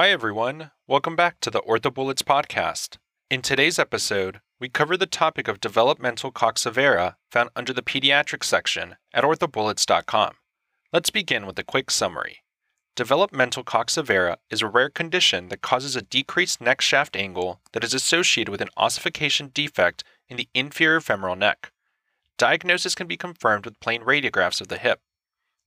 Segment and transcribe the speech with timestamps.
[0.00, 0.70] Hi, everyone.
[0.88, 2.96] Welcome back to the OrthoBullets podcast.
[3.28, 8.96] In today's episode, we cover the topic of developmental coxa found under the pediatrics section
[9.12, 10.36] at orthobullets.com.
[10.90, 12.38] Let's begin with a quick summary.
[12.96, 17.92] Developmental coxa is a rare condition that causes a decreased neck shaft angle that is
[17.92, 21.72] associated with an ossification defect in the inferior femoral neck.
[22.38, 25.02] Diagnosis can be confirmed with plain radiographs of the hip.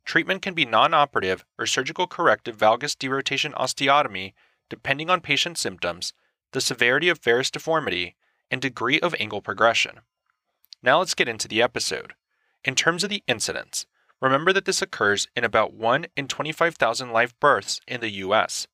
[0.06, 4.34] Treatment can be non operative or surgical corrective valgus derotation osteotomy
[4.70, 6.14] depending on patient symptoms,
[6.52, 8.16] the severity of varus deformity,
[8.50, 10.00] and degree of angle progression.
[10.82, 12.14] Now let's get into the episode.
[12.64, 13.86] In terms of the incidence,
[14.22, 18.68] remember that this occurs in about 1 in 25,000 live births in the US.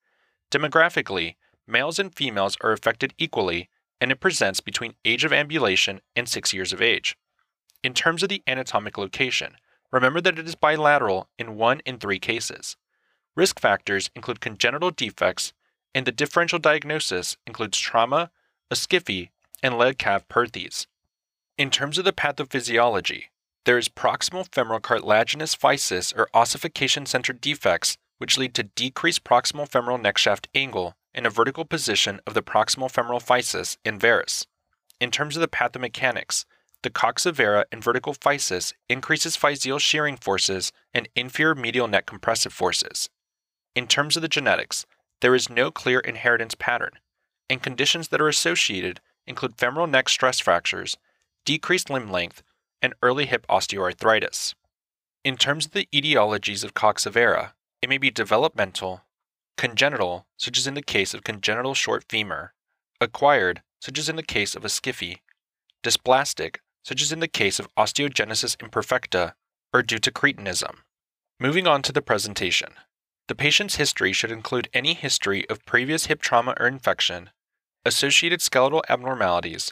[0.52, 1.36] Demographically,
[1.68, 3.70] males and females are affected equally,
[4.02, 7.18] and it presents between age of ambulation and 6 years of age.
[7.84, 9.56] In terms of the anatomic location,
[9.92, 12.78] Remember that it is bilateral in 1 in 3 cases.
[13.36, 15.54] Risk factors include congenital defects,
[15.96, 18.32] and the differential diagnosis includes trauma,
[18.70, 19.30] a SCFE,
[19.64, 20.88] and Legg-Calve-Perthes.
[21.58, 23.26] In terms of the pathophysiology,
[23.66, 29.68] there is proximal femoral cartilaginous physis or ossification centered defects which lead to decreased proximal
[29.68, 34.46] femoral neck shaft angle and a vertical position of the proximal femoral physis in varus.
[35.02, 36.46] In terms of the pathomechanics,
[36.82, 42.54] the coxa vara and vertical physis increases physeal shearing forces and inferior medial neck compressive
[42.54, 43.10] forces.
[43.76, 44.86] In terms of the genetics,
[45.22, 47.00] there is no clear inheritance pattern,
[47.50, 50.98] and conditions that are associated include femoral neck stress fractures,
[51.46, 52.42] decreased limb length,
[52.82, 54.54] and early hip osteoarthritis.
[55.24, 59.02] In terms of the etiologies of coxa vara, it may be developmental,
[59.58, 62.54] congenital, such as in the case of congenital short femur,
[63.02, 65.18] acquired, such as in the case of a SCFE,
[65.84, 66.58] dysplastic,
[66.90, 69.34] such as in the case of osteogenesis imperfecta
[69.72, 70.78] or due to cretinism.
[71.40, 72.70] Moving on to the presentation.
[73.28, 77.30] The patient's history should include any history of previous hip trauma or infection,
[77.86, 79.72] associated skeletal abnormalities,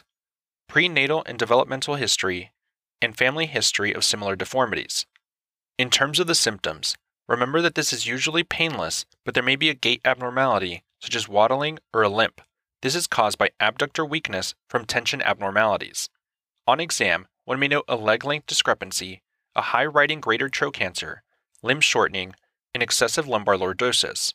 [0.68, 2.52] prenatal and developmental history,
[3.02, 5.04] and family history of similar deformities.
[5.76, 6.94] In terms of the symptoms,
[7.28, 11.28] remember that this is usually painless, but there may be a gait abnormality, such as
[11.28, 12.40] waddling or a limp.
[12.82, 16.08] This is caused by abductor weakness from tension abnormalities.
[16.68, 19.22] On exam, one may note a leg length discrepancy,
[19.56, 21.22] a high riding greater trochanter,
[21.62, 22.34] limb shortening,
[22.74, 24.34] and excessive lumbar lordosis.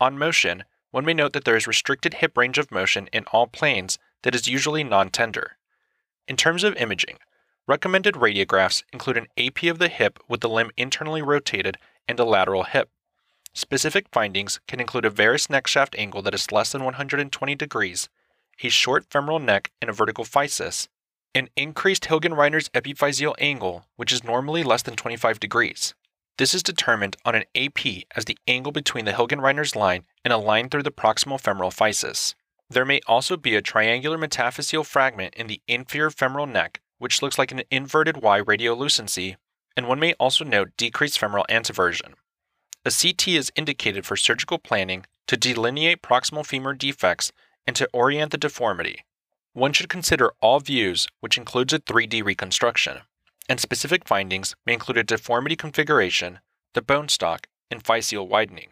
[0.00, 3.46] On motion, one may note that there is restricted hip range of motion in all
[3.46, 5.58] planes that is usually non tender.
[6.26, 7.18] In terms of imaging,
[7.66, 11.76] recommended radiographs include an AP of the hip with the limb internally rotated
[12.08, 12.88] and a lateral hip.
[13.52, 18.08] Specific findings can include a varus neck shaft angle that is less than 120 degrees,
[18.62, 20.88] a short femoral neck and a vertical physis,
[21.34, 25.94] an increased Hilgenreiner's epiphyseal angle, which is normally less than 25 degrees.
[26.38, 30.38] This is determined on an AP as the angle between the Hilgenreiner's line and a
[30.38, 32.34] line through the proximal femoral physis.
[32.70, 37.38] There may also be a triangular metaphyseal fragment in the inferior femoral neck, which looks
[37.38, 39.36] like an inverted Y radiolucency,
[39.76, 42.14] and one may also note decreased femoral anteversion.
[42.84, 47.32] A CT is indicated for surgical planning to delineate proximal femur defects
[47.66, 49.04] and to orient the deformity.
[49.52, 52.98] One should consider all views, which includes a 3D reconstruction,
[53.48, 56.40] and specific findings may include a deformity configuration,
[56.74, 58.68] the bone stock, and physeal widening.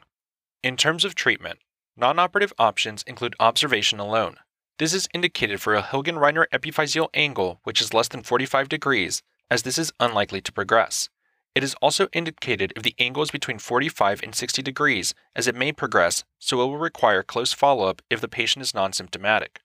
[0.62, 1.60] In terms of treatment,
[1.96, 4.36] non operative options include observation alone.
[4.78, 9.62] This is indicated for a Hilgenreiner epiphyseal angle which is less than 45 degrees, as
[9.62, 11.08] this is unlikely to progress.
[11.54, 15.54] It is also indicated if the angle is between 45 and 60 degrees, as it
[15.54, 19.62] may progress, so it will require close follow up if the patient is non symptomatic.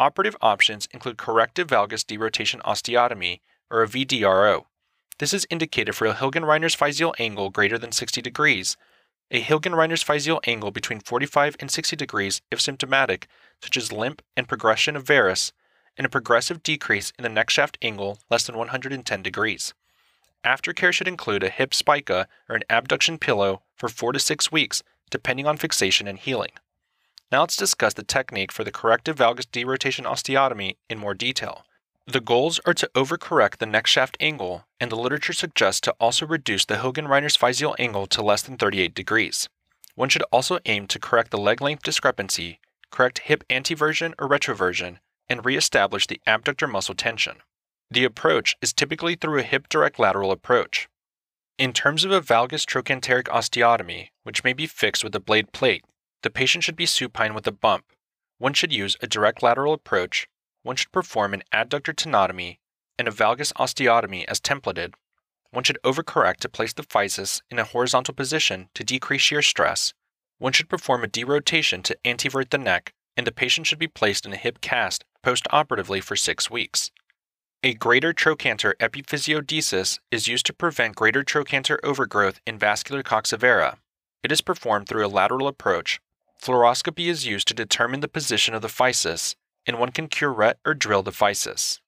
[0.00, 4.64] Operative options include corrective valgus derotation osteotomy, or a VDRO.
[5.18, 8.76] This is indicated for a Hilgenreiner's physeal angle greater than 60 degrees,
[9.32, 13.26] a Hilgenreiner's physeal angle between 45 and 60 degrees if symptomatic,
[13.60, 15.52] such as limp and progression of varus,
[15.96, 19.74] and a progressive decrease in the neck shaft angle less than 110 degrees.
[20.44, 24.84] Aftercare should include a hip spica or an abduction pillow for 4 to 6 weeks,
[25.10, 26.52] depending on fixation and healing.
[27.30, 31.64] Now let's discuss the technique for the corrective valgus derotation osteotomy in more detail.
[32.06, 36.26] The goals are to overcorrect the neck shaft angle, and the literature suggests to also
[36.26, 39.46] reduce the Hilgenreiner's physeal angle to less than 38 degrees.
[39.94, 42.60] One should also aim to correct the leg length discrepancy,
[42.90, 44.96] correct hip anteversion or retroversion,
[45.28, 47.42] and reestablish the abductor muscle tension.
[47.90, 50.88] The approach is typically through a hip direct lateral approach.
[51.58, 55.84] In terms of a valgus trochanteric osteotomy, which may be fixed with a blade plate,
[56.22, 57.84] the patient should be supine with a bump.
[58.38, 60.28] One should use a direct lateral approach.
[60.62, 62.58] One should perform an adductor tenotomy
[62.98, 64.94] and a valgus osteotomy as templated.
[65.50, 69.94] One should overcorrect to place the physis in a horizontal position to decrease shear stress.
[70.38, 74.24] one should perform a derotation to antevert the neck, and the patient should be placed
[74.24, 76.90] in a hip cast postoperatively for six weeks.
[77.64, 83.76] A greater trochanter epiphysiodesis is used to prevent greater trochanter overgrowth in vascular coxa
[84.22, 86.00] It is performed through a lateral approach.
[86.40, 89.34] Fluoroscopy is used to determine the position of the physis,
[89.66, 91.80] and one can curette or drill the physis.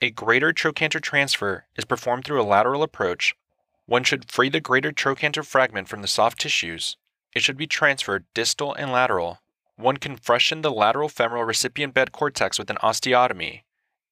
[0.00, 3.34] A greater trochanter transfer is performed through a lateral approach.
[3.86, 6.96] One should free the greater trochanter fragment from the soft tissues.
[7.34, 9.40] It should be transferred distal and lateral.
[9.76, 13.62] One can freshen the lateral femoral recipient bed cortex with an osteotomy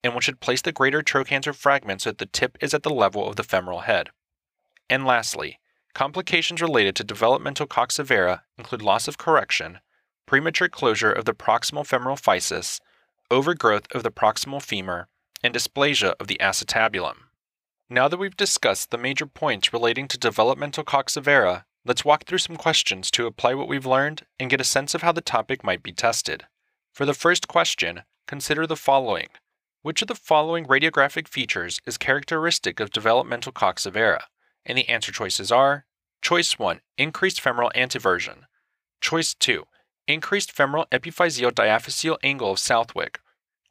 [0.03, 2.91] and one should place the greater trochanter fragment so that the tip is at the
[2.91, 4.11] level of the femoral head.
[4.89, 5.59] And lastly,
[5.99, 9.81] complications related to developmental coxa vara include loss of correction,
[10.27, 12.79] premature closure of the proximal femoral physis,
[13.33, 15.09] overgrowth of the proximal femur,
[15.43, 17.17] and dysplasia of the acetabulum.
[17.91, 22.39] Now that we've discussed the major points relating to developmental coxa vara, let's walk through
[22.39, 25.65] some questions to apply what we've learned and get a sense of how the topic
[25.65, 26.45] might be tested.
[26.93, 29.31] For the first question, consider the following
[29.83, 34.27] which of the following radiographic features is characteristic of developmental coxa vara?
[34.65, 35.87] And the answer choices are
[36.23, 38.44] Choice 1 Increased femoral anteversion.
[39.00, 39.65] Choice 2
[40.06, 43.20] Increased femoral epiphyseal diaphyseal angle of Southwick.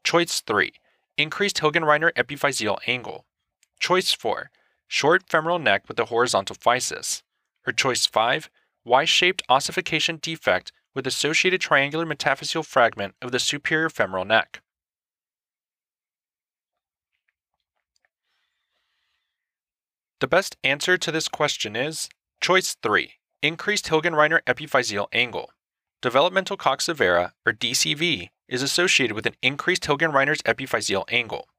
[0.04, 0.72] Choice 3
[1.18, 3.26] Increased Hilgenreiner epiphyseal angle.
[3.80, 4.50] Choice 4
[4.88, 7.22] Short femoral neck with a horizontal physis.
[7.66, 8.50] Or choice 5
[8.86, 14.62] Y shaped ossification defect with associated triangular metaphyseal fragment of the superior femoral neck.
[20.20, 22.10] The best answer to this question is
[22.48, 23.12] choice 3
[23.42, 25.52] increased Hilgenreiner epiphyseal angle.
[26.02, 31.50] Developmental coxa vara, or DCV, is associated with an increased Hilgenreiner's epiphyseal angle.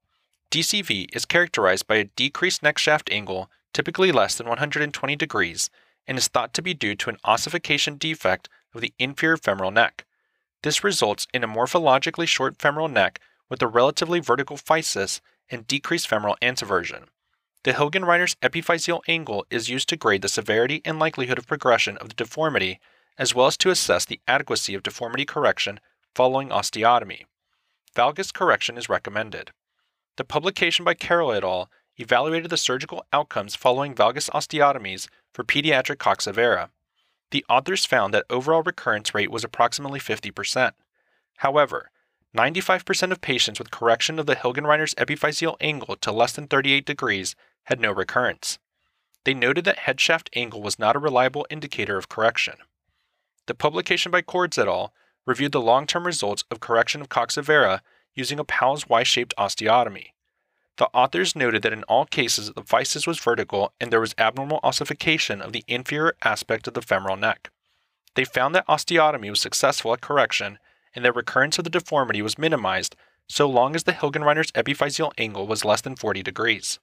[0.50, 5.68] DCV is characterized by a decreased neck shaft angle, typically less than 120 degrees,
[6.06, 10.06] and is thought to be due to an ossification defect of the inferior femoral neck.
[10.62, 13.20] This results in a morphologically short femoral neck
[13.50, 15.20] with a relatively vertical physis
[15.50, 17.08] and decreased femoral anteversion.
[17.64, 22.08] The Hilgenreiner's epiphyseal angle is used to grade the severity and likelihood of progression of
[22.08, 22.78] the deformity,
[23.18, 25.80] as well as to assess the adequacy of deformity correction
[26.14, 27.24] following osteotomy.
[27.94, 29.50] Valgus correction is recommended.
[30.16, 31.68] The publication by Carroll et al.
[31.96, 36.70] evaluated the surgical outcomes following valgus osteotomies for pediatric coxa vara.
[37.32, 40.72] The authors found that overall recurrence rate was approximately 50%.
[41.38, 41.90] However,
[42.36, 47.34] 95% of patients with correction of the Hilgenreiner's epiphyseal angle to less than 38 degrees
[47.64, 48.58] had no recurrence.
[49.24, 52.54] They noted that head shaft angle was not a reliable indicator of correction.
[53.46, 54.92] The publication by Cordes et al.
[55.26, 57.82] reviewed the long term results of correction of coxa vara
[58.14, 60.08] using a Pauwels' Y shaped osteotomy.
[60.76, 64.60] The authors noted that in all cases the physis was vertical and there was abnormal
[64.62, 67.50] ossification of the inferior aspect of the femoral neck.
[68.14, 70.58] They found that osteotomy was successful at correction
[70.94, 72.96] and that recurrence of the deformity was minimized
[73.28, 76.78] so long as the Hilgenreiner's epiphyseal angle was less than 40 degrees.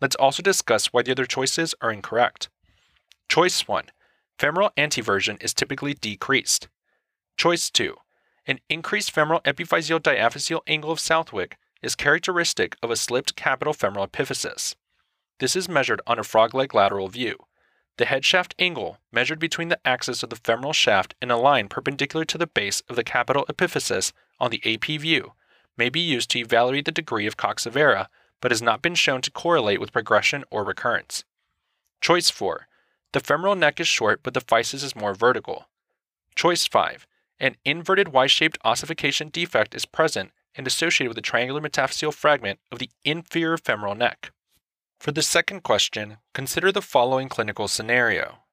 [0.00, 2.48] Let's also discuss why the other choices are incorrect.
[3.28, 3.84] Choice 1
[4.38, 6.68] Femoral anteversion is typically decreased.
[7.36, 7.96] Choice 2
[8.46, 14.06] An increased femoral epiphyseal diaphyseal angle of Southwick is characteristic of a slipped capital femoral
[14.06, 14.74] epiphysis.
[15.38, 17.36] This is measured on a frog leg lateral view.
[17.98, 21.68] The head shaft angle, measured between the axis of the femoral shaft and a line
[21.68, 25.32] perpendicular to the base of the capital epiphysis on the AP view,
[25.76, 28.08] may be used to evaluate the degree of coxa vara,
[28.40, 31.24] but has not been shown to correlate with progression or recurrence.
[32.00, 32.66] Choice 4.
[33.12, 35.68] The femoral neck is short, but the physis is more vertical.
[36.34, 37.06] Choice 5.
[37.38, 42.58] An inverted Y shaped ossification defect is present and associated with a triangular metaphyseal fragment
[42.70, 44.32] of the inferior femoral neck.
[45.02, 48.44] For the second question, consider the following clinical scenario.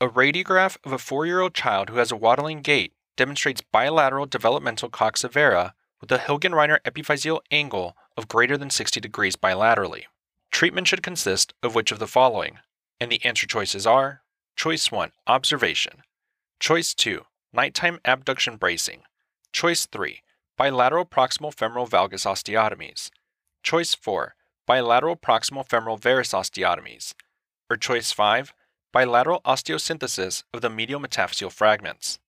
[0.00, 4.26] A radiograph of a four year old child who has a waddling gait demonstrates bilateral
[4.26, 10.06] developmental coxa vara with a Hilgenreiner epiphyseal angle of greater than 60 degrees bilaterally.
[10.50, 12.58] Treatment should consist of which of the following?
[12.98, 14.22] And the answer choices are
[14.56, 16.02] Choice 1 Observation,
[16.58, 19.02] Choice 2 Nighttime abduction bracing,
[19.52, 20.20] Choice 3
[20.56, 23.10] Bilateral proximal femoral valgus osteotomies,
[23.62, 24.34] Choice 4
[24.66, 27.14] bilateral proximal femoral varus osteotomies,
[27.70, 28.52] or choice 5,
[28.92, 32.18] bilateral osteosynthesis of the medial metaphyseal fragments.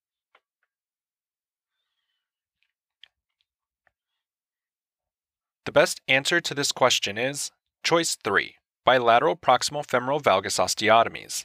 [5.65, 7.51] The best answer to this question is
[7.83, 11.45] choice 3, bilateral proximal femoral valgus osteotomies.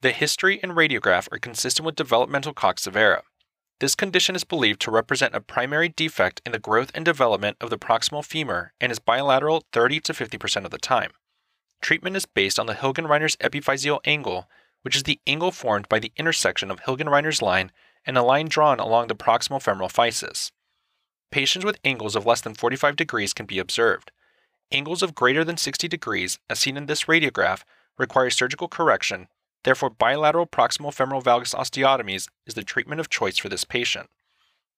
[0.00, 3.22] The history and radiograph are consistent with developmental coxa vara.
[3.80, 7.70] This condition is believed to represent a primary defect in the growth and development of
[7.70, 11.12] the proximal femur and is bilateral 30 to 50% of the time.
[11.80, 14.50] Treatment is based on the Hilgenreiner's epiphyseal angle,
[14.82, 17.72] which is the angle formed by the intersection of Hilgenreiner's line
[18.04, 20.50] and a line drawn along the proximal femoral physis.
[21.30, 24.12] Patients with angles of less than 45 degrees can be observed.
[24.70, 27.62] Angles of greater than 60 degrees, as seen in this radiograph,
[27.96, 29.28] require surgical correction,
[29.64, 34.08] therefore bilateral proximal femoral valgus osteotomies is the treatment of choice for this patient.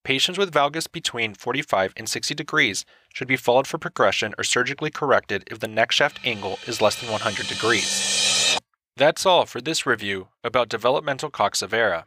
[0.03, 4.91] Patients with valgus between 45 and 60 degrees should be followed for progression or surgically
[4.91, 8.59] corrected if the neck shaft angle is less than 100 degrees.
[8.97, 12.03] That's all for this review about developmental coxa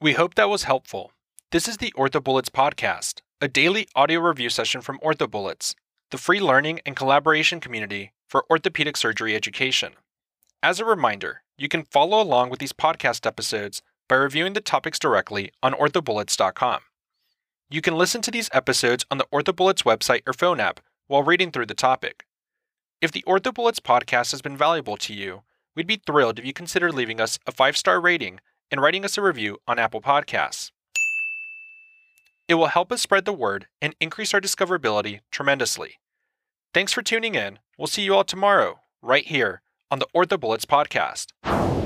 [0.00, 1.12] We hope that was helpful.
[1.50, 5.74] This is the OrthoBullets podcast, a daily audio review session from OrthoBullets,
[6.12, 9.94] the free learning and collaboration community for orthopedic surgery education.
[10.64, 14.96] As a reminder, you can follow along with these podcast episodes by reviewing the topics
[14.96, 16.82] directly on orthobullets.com.
[17.68, 20.78] You can listen to these episodes on the OrthoBullets website or phone app
[21.08, 22.26] while reading through the topic.
[23.00, 25.42] If the OrthoBullets podcast has been valuable to you,
[25.74, 28.38] we'd be thrilled if you consider leaving us a five star rating
[28.70, 30.70] and writing us a review on Apple Podcasts.
[32.46, 35.98] It will help us spread the word and increase our discoverability tremendously.
[36.72, 37.58] Thanks for tuning in.
[37.76, 41.81] We'll see you all tomorrow, right here on the OrthoBullets podcast.